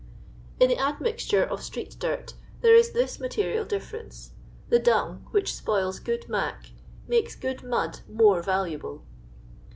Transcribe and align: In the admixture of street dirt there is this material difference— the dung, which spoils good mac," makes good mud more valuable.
In 0.59 0.69
the 0.69 0.79
admixture 0.79 1.43
of 1.43 1.61
street 1.61 1.95
dirt 1.99 2.33
there 2.61 2.73
is 2.73 2.91
this 2.93 3.19
material 3.19 3.63
difference— 3.63 4.31
the 4.71 4.79
dung, 4.79 5.27
which 5.29 5.53
spoils 5.53 5.99
good 5.99 6.27
mac," 6.27 6.71
makes 7.07 7.35
good 7.35 7.61
mud 7.61 7.99
more 8.09 8.41
valuable. 8.41 9.03